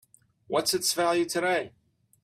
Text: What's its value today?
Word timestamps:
What's 0.47 0.73
its 0.73 0.93
value 0.93 1.25
today? 1.25 1.73